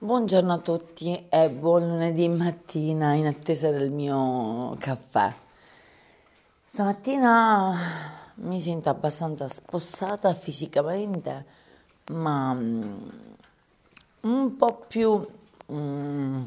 Buongiorno 0.00 0.52
a 0.52 0.58
tutti 0.58 1.12
e 1.28 1.50
buon 1.50 1.88
lunedì 1.88 2.28
mattina 2.28 3.14
in 3.14 3.26
attesa 3.26 3.68
del 3.70 3.90
mio 3.90 4.76
caffè. 4.78 5.34
Stamattina 6.66 7.74
mi 8.34 8.60
sento 8.60 8.90
abbastanza 8.90 9.48
spossata 9.48 10.32
fisicamente, 10.34 11.44
ma 12.12 12.54
mm, 12.54 13.08
un 14.20 14.56
po' 14.56 14.84
più 14.86 15.26
mm, 15.72 16.44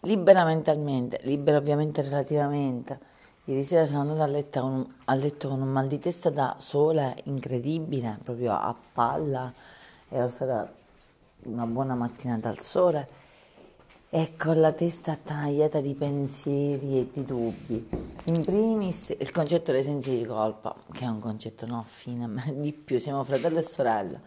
libera 0.00 0.44
mentalmente, 0.44 1.18
libera 1.22 1.56
ovviamente 1.56 2.02
relativamente. 2.02 3.00
Ieri 3.44 3.64
sera 3.64 3.86
sono 3.86 4.00
andata 4.00 4.24
a 4.24 4.26
letto, 4.26 4.60
con, 4.60 4.94
a 5.06 5.14
letto 5.14 5.48
con 5.48 5.62
un 5.62 5.68
mal 5.68 5.86
di 5.86 5.98
testa 5.98 6.28
da 6.28 6.56
sole 6.58 7.22
incredibile, 7.24 8.18
proprio 8.22 8.52
a 8.52 8.76
palla. 8.92 9.50
Ero 10.10 10.28
stata 10.28 10.84
una 11.44 11.66
buona 11.66 11.94
mattinata 11.94 12.48
al 12.48 12.60
sole 12.60 13.24
e 14.08 14.36
con 14.36 14.60
la 14.60 14.72
testa 14.72 15.16
tagliata 15.16 15.80
di 15.80 15.94
pensieri 15.94 16.98
e 16.98 17.10
di 17.12 17.24
dubbi. 17.24 17.88
In 18.24 18.42
primis 18.42 19.14
il 19.18 19.30
concetto 19.30 19.72
dei 19.72 19.82
sensi 19.82 20.16
di 20.16 20.24
colpa, 20.24 20.74
che 20.92 21.04
è 21.04 21.08
un 21.08 21.18
concetto 21.18 21.66
no 21.66 21.84
fine, 21.86 22.26
ma 22.26 22.42
di 22.50 22.72
più, 22.72 22.98
siamo 22.98 23.24
fratello 23.24 23.58
e 23.58 23.62
sorella. 23.62 24.20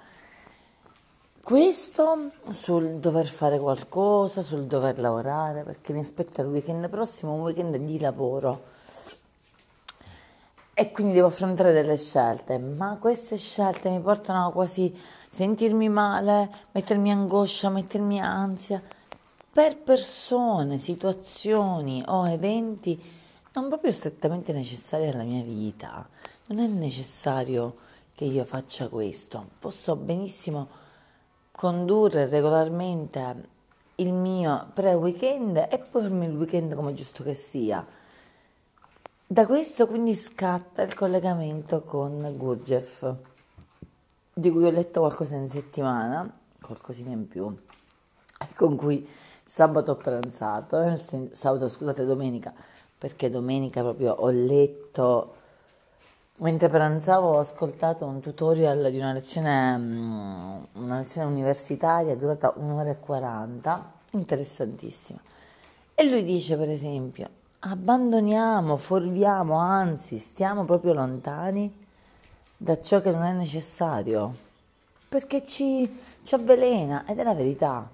Questo 1.42 2.32
sul 2.52 3.00
dover 3.00 3.26
fare 3.26 3.58
qualcosa, 3.58 4.44
sul 4.44 4.66
dover 4.66 5.00
lavorare, 5.00 5.64
perché 5.64 5.94
mi 5.94 6.02
aspetta 6.02 6.42
il 6.42 6.50
weekend 6.50 6.88
prossimo, 6.90 7.34
un 7.34 7.42
weekend 7.42 7.76
di 7.78 8.00
lavoro. 8.00 8.78
E 10.80 10.94
quindi 10.94 11.16
devo 11.16 11.28
affrontare 11.28 11.74
delle 11.74 11.98
scelte, 11.98 12.58
ma 12.58 12.96
queste 13.02 13.36
scelte 13.36 13.90
mi 13.90 14.00
portano 14.00 14.48
a 14.48 14.52
quasi 14.54 14.98
sentirmi 15.30 15.90
male, 15.90 16.50
mettermi 16.72 17.12
angoscia, 17.12 17.68
mettermi 17.68 18.22
ansia 18.22 18.82
per 19.52 19.76
persone, 19.80 20.78
situazioni 20.78 22.02
o 22.08 22.30
eventi 22.30 22.98
non 23.56 23.68
proprio 23.68 23.92
strettamente 23.92 24.54
necessari 24.54 25.10
alla 25.10 25.24
mia 25.24 25.44
vita. 25.44 26.08
Non 26.46 26.60
è 26.60 26.68
necessario 26.68 27.76
che 28.16 28.24
io 28.24 28.46
faccia 28.46 28.88
questo. 28.88 29.50
Posso 29.60 29.98
benissimo 29.98 30.70
condurre 31.52 32.26
regolarmente 32.30 33.50
il 33.96 34.14
mio 34.14 34.70
pre-weekend 34.74 35.58
e 35.58 35.78
poi 35.78 36.06
il 36.06 36.38
weekend 36.38 36.74
come 36.74 36.94
giusto 36.94 37.22
che 37.22 37.34
sia. 37.34 37.86
Da 39.32 39.46
questo 39.46 39.86
quindi 39.86 40.16
scatta 40.16 40.82
il 40.82 40.96
collegamento 40.96 41.84
con 41.84 42.34
Gurdjieff 42.36 43.14
di 44.34 44.50
cui 44.50 44.64
ho 44.66 44.72
letto 44.72 45.02
qualcosa 45.02 45.36
in 45.36 45.48
settimana, 45.48 46.28
qualcosina 46.60 47.12
in 47.12 47.28
più, 47.28 47.56
con 48.56 48.76
cui 48.76 49.08
sabato 49.44 49.92
ho 49.92 49.96
pranzato, 49.98 50.98
sen- 50.98 51.30
sabato 51.32 51.70
scusate 51.70 52.06
domenica, 52.06 52.52
perché 52.98 53.30
domenica 53.30 53.82
proprio 53.82 54.14
ho 54.14 54.32
letto, 54.32 55.36
mentre 56.38 56.68
pranzavo 56.68 57.28
ho 57.28 57.38
ascoltato 57.38 58.08
un 58.08 58.22
tutorial 58.22 58.90
di 58.90 58.98
una 58.98 59.14
lezione, 59.14 59.78
mm, 59.78 60.64
una 60.74 60.98
lezione 60.98 61.28
universitaria 61.28 62.16
durata 62.16 62.52
un'ora 62.56 62.90
e 62.90 63.00
quaranta, 63.00 63.92
interessantissima. 64.14 65.20
E 65.94 66.10
lui 66.10 66.24
dice 66.24 66.58
per 66.58 66.72
esempio, 66.72 67.38
abbandoniamo, 67.60 68.78
forviamo, 68.78 69.56
anzi 69.58 70.18
stiamo 70.18 70.64
proprio 70.64 70.94
lontani 70.94 71.74
da 72.56 72.80
ciò 72.82 73.02
che 73.02 73.12
non 73.12 73.24
è 73.24 73.34
necessario, 73.34 74.34
perché 75.10 75.46
ci, 75.46 76.00
ci 76.22 76.36
avvelena 76.36 77.06
ed 77.06 77.20
è 77.20 77.24
la 77.24 77.34
verità. 77.34 77.90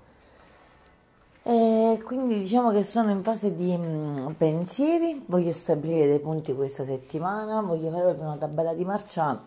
E 1.48 2.02
quindi 2.04 2.40
diciamo 2.40 2.72
che 2.72 2.84
sono 2.84 3.12
in 3.12 3.22
fase 3.22 3.56
di 3.56 3.76
mm, 3.78 4.32
pensieri, 4.32 5.24
voglio 5.28 5.52
stabilire 5.52 6.08
dei 6.08 6.20
punti 6.20 6.56
questa 6.56 6.84
settimana, 6.84 7.62
voglio 7.62 7.92
fare 7.92 8.04
proprio 8.04 8.26
una 8.26 8.38
tabella 8.38 8.74
di 8.74 8.84
marcia 8.84 9.40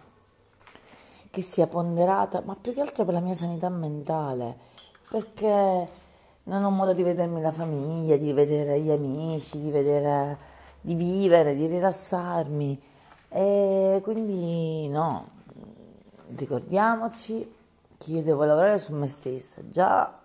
che 1.30 1.42
sia 1.42 1.66
ponderata, 1.66 2.42
ma 2.44 2.56
più 2.60 2.72
che 2.72 2.80
altro 2.80 3.04
per 3.04 3.14
la 3.14 3.20
mia 3.20 3.34
sanità 3.34 3.68
mentale, 3.68 4.56
perché 5.08 5.88
non 6.48 6.64
ho 6.64 6.70
modo 6.70 6.94
di 6.94 7.02
vedermi 7.02 7.42
la 7.42 7.52
famiglia, 7.52 8.16
di 8.16 8.32
vedere 8.32 8.80
gli 8.80 8.90
amici, 8.90 9.60
di 9.60 9.70
vedere, 9.70 10.38
di 10.80 10.94
vivere, 10.94 11.54
di 11.54 11.66
rilassarmi. 11.66 12.82
E 13.28 14.00
quindi 14.02 14.88
no, 14.88 15.28
ricordiamoci 16.34 17.54
che 17.98 18.10
io 18.10 18.22
devo 18.22 18.44
lavorare 18.44 18.78
su 18.78 18.94
me 18.94 19.06
stessa, 19.06 19.60
già 19.68 20.18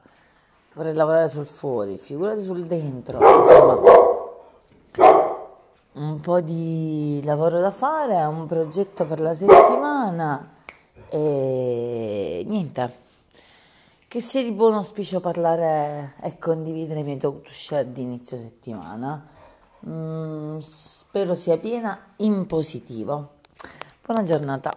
vorrei 0.74 0.94
lavorare 0.94 1.28
sul 1.28 1.46
fuori, 1.46 1.98
figurati 1.98 2.42
sul 2.42 2.64
dentro, 2.68 3.18
insomma, 3.18 3.80
un 5.94 6.20
po' 6.22 6.40
di 6.40 7.22
lavoro 7.26 7.60
da 7.60 7.72
fare, 7.72 8.24
un 8.24 8.48
progetto 8.48 9.06
per 9.06 9.20
la 9.20 9.36
settimana 9.36 10.52
e 11.10 12.44
niente. 12.48 13.12
Che 14.14 14.22
sia 14.22 14.44
di 14.44 14.52
buon 14.52 14.76
auspicio 14.76 15.20
parlare 15.20 16.14
e 16.22 16.38
condividere 16.38 17.00
i 17.00 17.04
miei 17.04 17.18
talk 17.18 17.42
to 17.42 17.50
share 17.52 17.92
di 17.92 18.04
inizio 18.04 18.38
settimana. 18.38 19.28
Mm, 19.88 20.60
spero 20.60 21.34
sia 21.34 21.58
piena 21.58 22.14
in 22.18 22.46
positivo. 22.46 23.40
Buona 24.06 24.22
giornata. 24.22 24.70